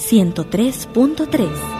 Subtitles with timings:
[0.00, 1.79] 103.3.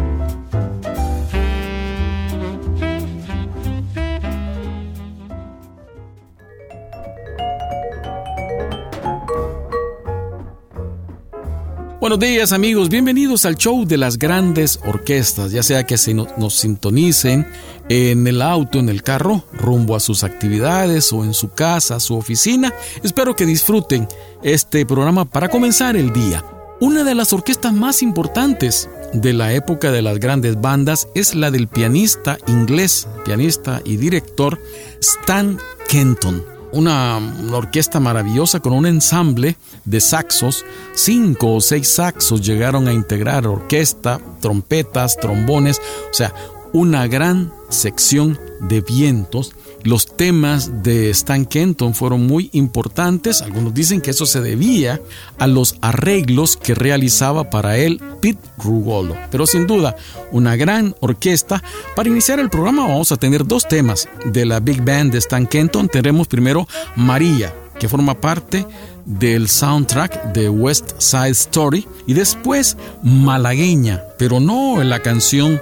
[12.11, 16.55] Buenos días amigos, bienvenidos al show de las grandes orquestas, ya sea que se nos
[16.55, 17.47] sintonicen
[17.87, 22.17] en el auto, en el carro, rumbo a sus actividades o en su casa, su
[22.17, 22.73] oficina.
[23.01, 24.09] Espero que disfruten
[24.43, 26.43] este programa para comenzar el día.
[26.81, 31.49] Una de las orquestas más importantes de la época de las grandes bandas es la
[31.49, 34.59] del pianista inglés, pianista y director
[34.99, 37.19] Stan Kenton una,
[37.51, 40.65] orquesta maravillosa con un ensamble de saxos.
[40.93, 46.33] Cinco o seis saxos llegaron a integrar orquesta, trompetas, trombones, o sea,
[46.73, 49.53] una gran sección de vientos
[49.83, 53.41] los temas de Stan Kenton fueron muy importantes.
[53.41, 55.01] Algunos dicen que eso se debía
[55.39, 59.15] a los arreglos que realizaba para él Pete Rugolo.
[59.31, 59.95] Pero sin duda,
[60.31, 61.63] una gran orquesta.
[61.95, 65.47] Para iniciar el programa vamos a tener dos temas de la Big Band de Stan
[65.47, 65.89] Kenton.
[65.89, 68.65] Tendremos primero María, que forma parte
[69.05, 75.59] del soundtrack de West Side Story y después Malagueña, pero no la canción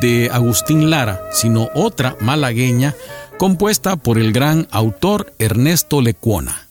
[0.00, 2.94] de Agustín Lara, sino otra malagueña
[3.38, 6.67] compuesta por el gran autor Ernesto Lecuona.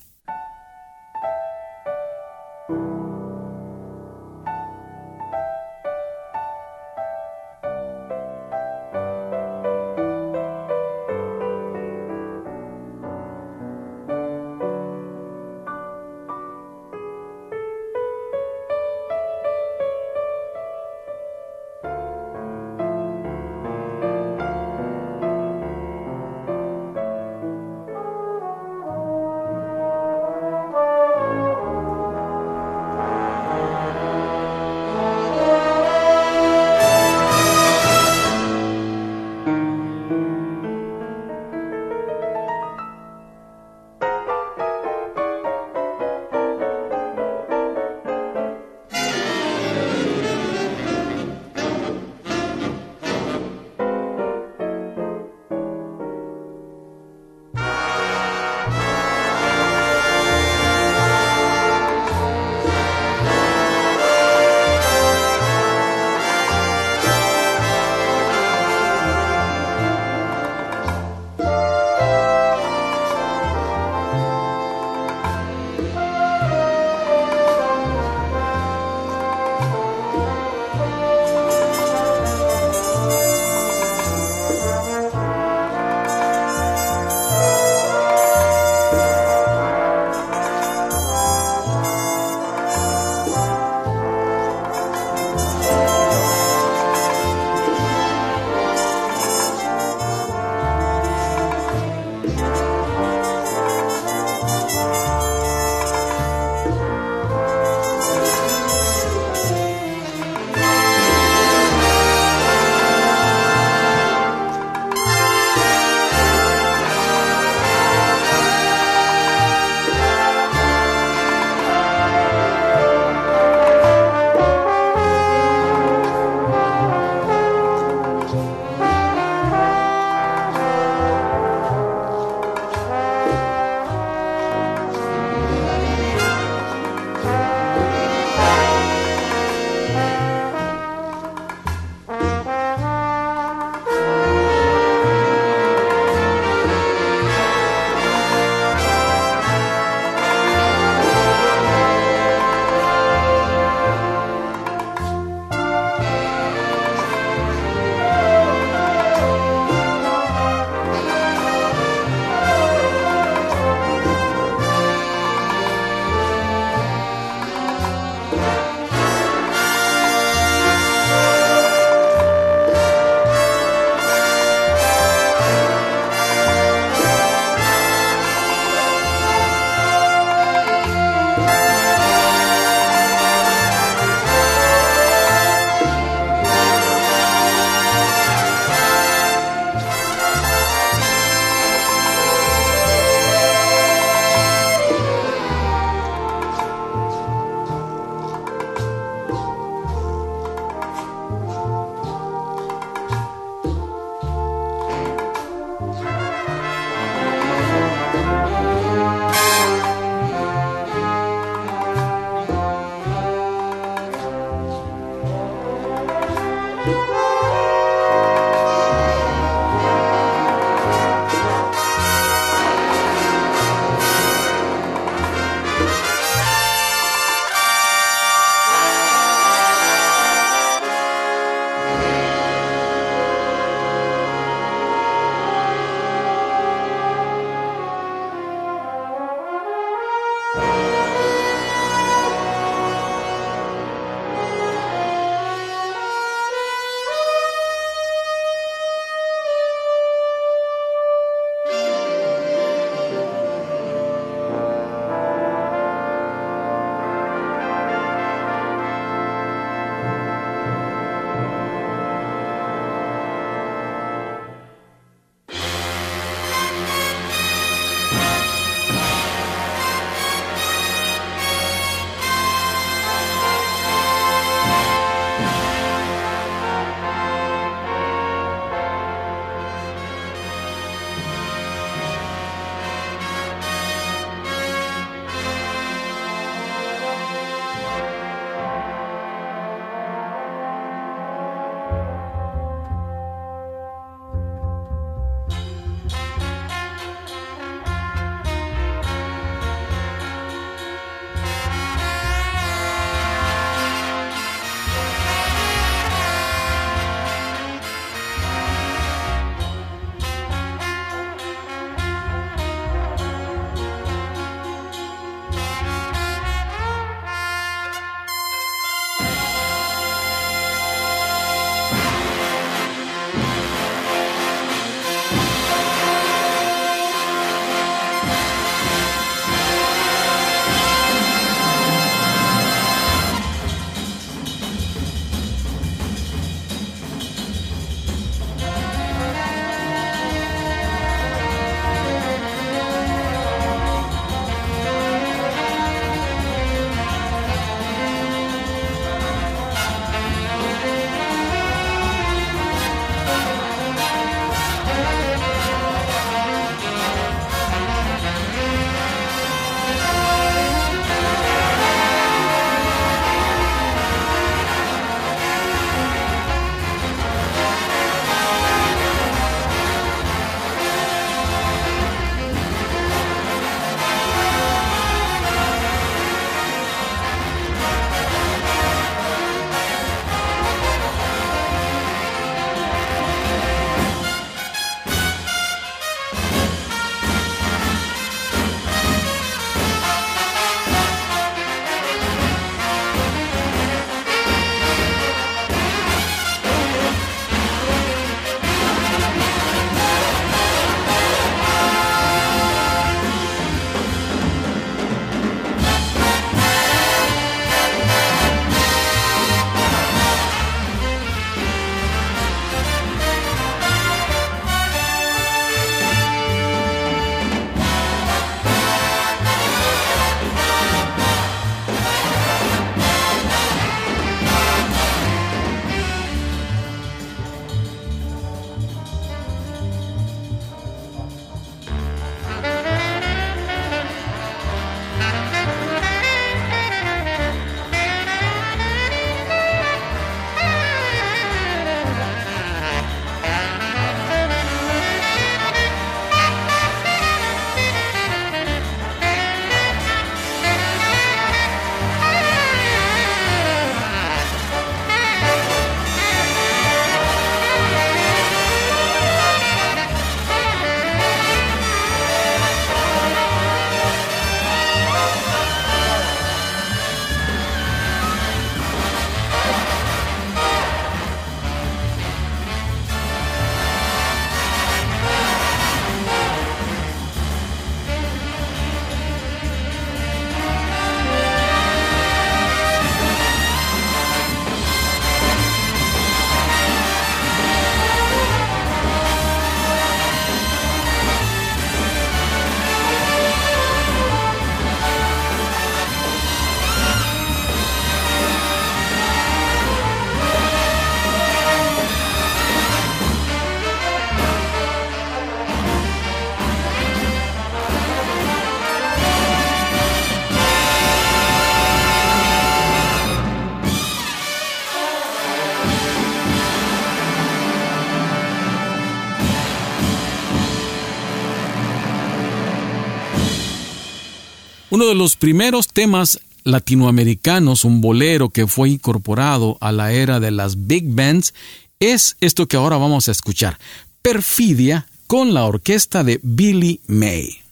[524.98, 530.50] Uno de los primeros temas latinoamericanos, un bolero que fue incorporado a la era de
[530.50, 531.54] las big bands,
[532.00, 533.78] es esto que ahora vamos a escuchar,
[534.24, 537.67] Perfidia con la orquesta de Billy May.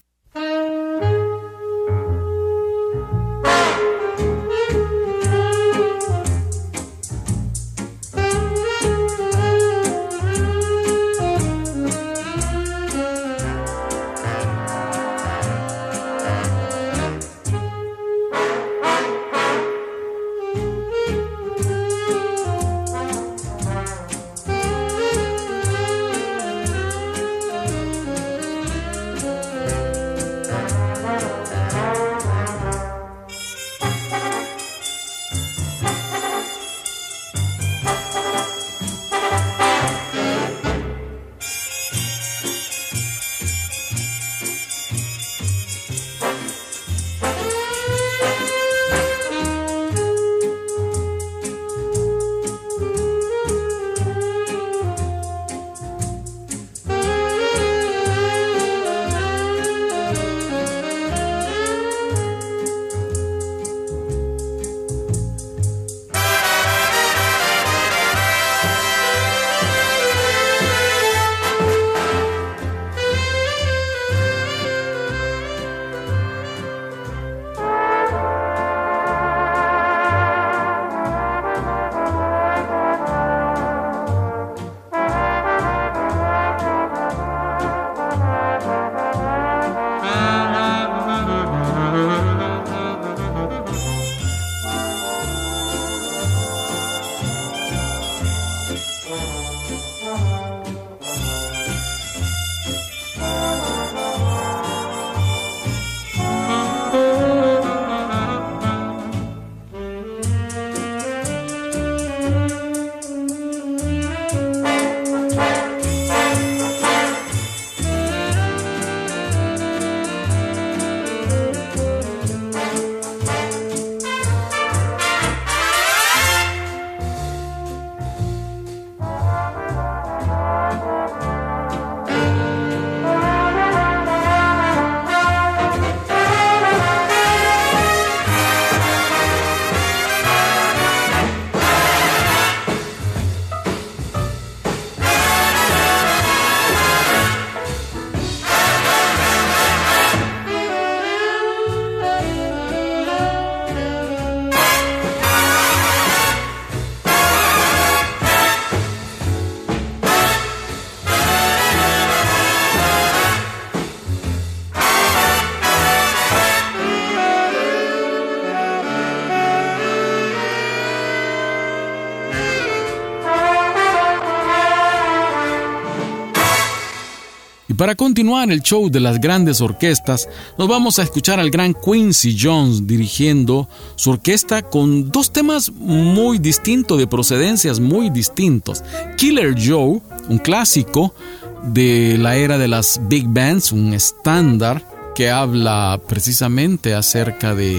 [177.85, 180.27] Para continuar el show de las grandes orquestas,
[180.57, 186.39] nos vamos a escuchar al gran Quincy Jones dirigiendo su orquesta con dos temas muy
[186.39, 188.83] distintos, de procedencias muy distintos.
[189.17, 191.13] Killer Joe, un clásico
[191.61, 197.77] de la era de las big bands, un estándar que habla precisamente acerca de,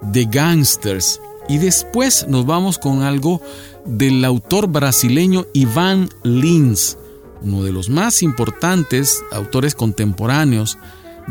[0.00, 1.20] de gangsters.
[1.46, 3.42] Y después nos vamos con algo
[3.84, 6.96] del autor brasileño Ivan Lins
[7.42, 10.78] uno de los más importantes autores contemporáneos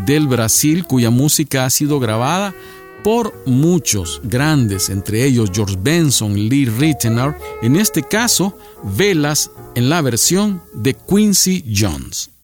[0.05, 2.53] del Brasil cuya música ha sido grabada
[3.03, 10.01] por muchos grandes, entre ellos George Benson, Lee Ritenour, en este caso, Velas en la
[10.01, 12.34] versión de Quincy Jones.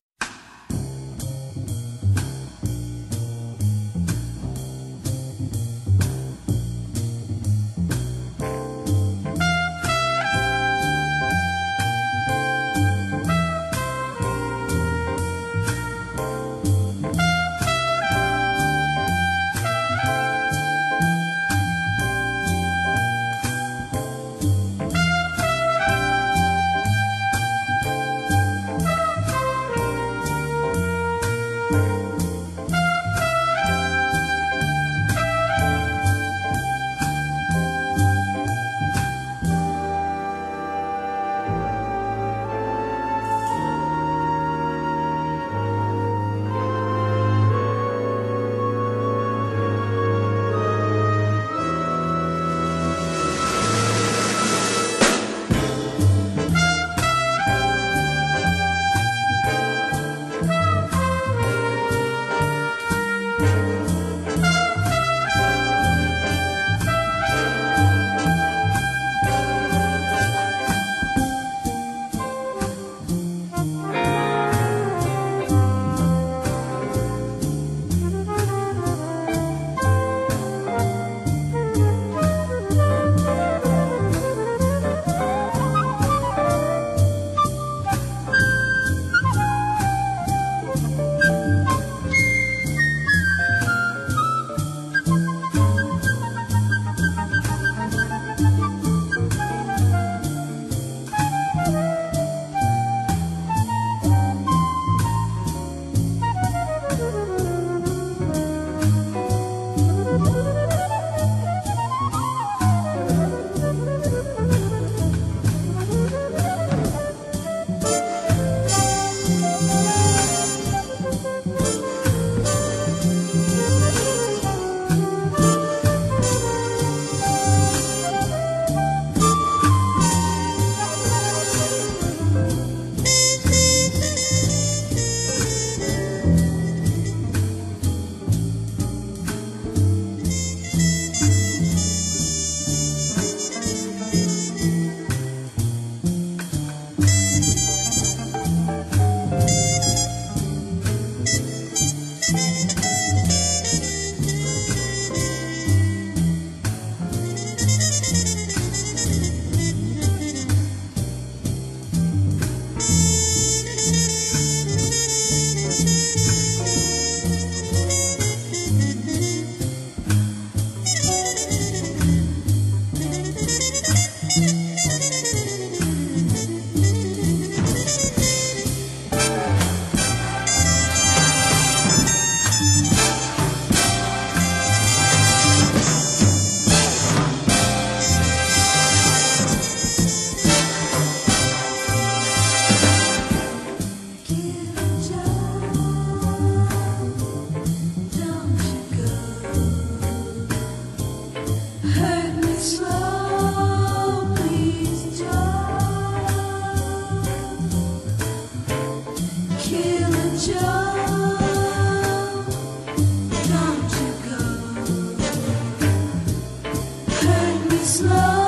[217.84, 218.41] Joe.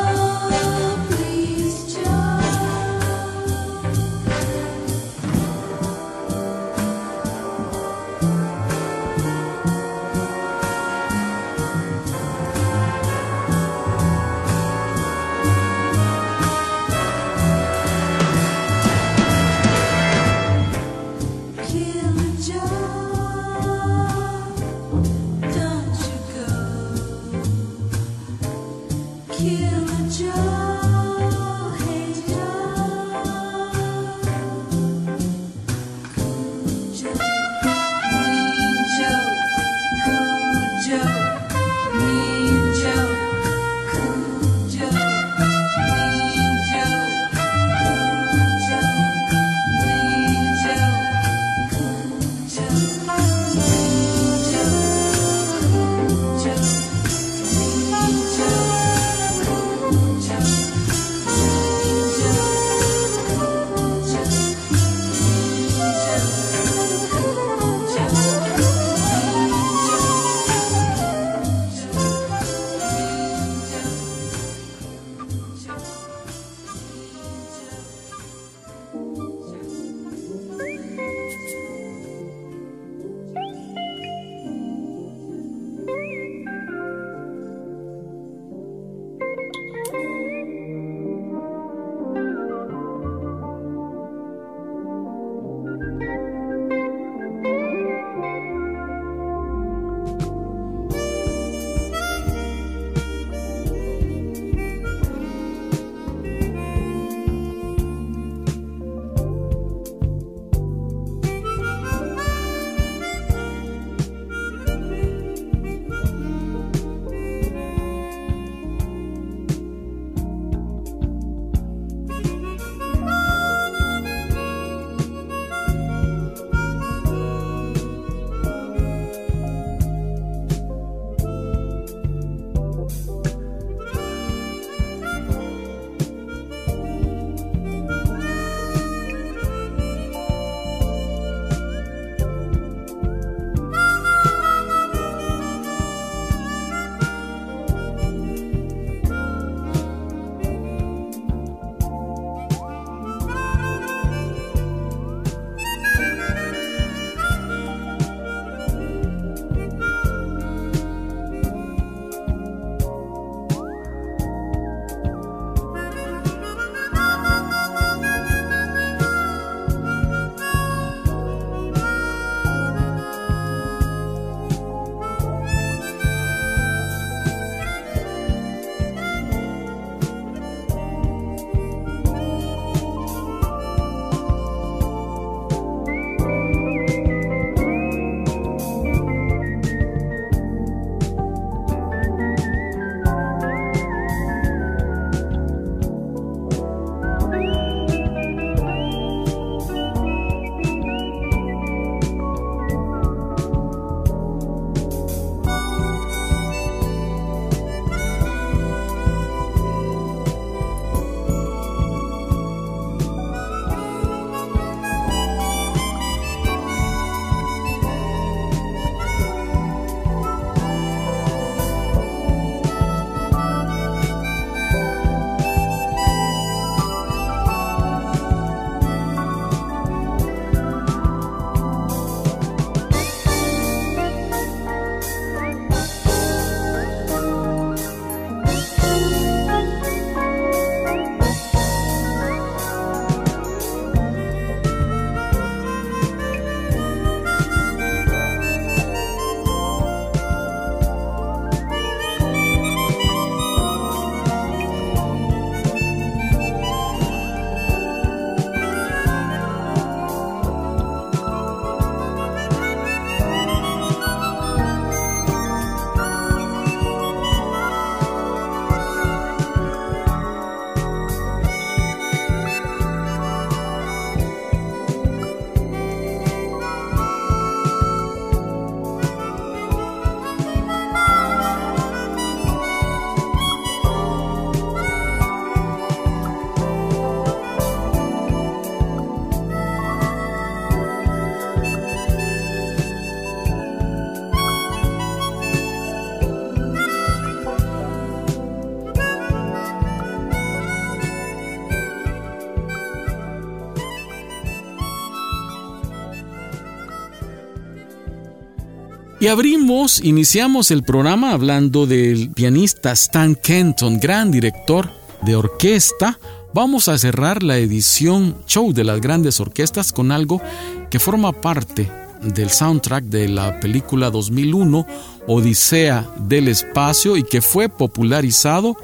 [309.24, 314.90] Y abrimos, iniciamos el programa hablando del pianista Stan Kenton, gran director
[315.22, 316.20] de orquesta.
[316.54, 320.42] Vamos a cerrar la edición show de las grandes orquestas con algo
[320.90, 321.90] que forma parte
[322.22, 324.86] del soundtrack de la película 2001
[325.28, 328.76] Odisea del Espacio y que fue popularizado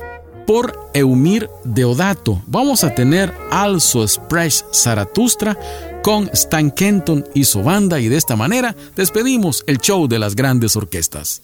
[0.50, 2.42] por Eumir Deodato.
[2.48, 5.56] Vamos a tener Also Express Zaratustra
[6.02, 10.36] con Stan Kenton y su banda y de esta manera despedimos el show de las
[10.36, 11.44] grandes orquestas.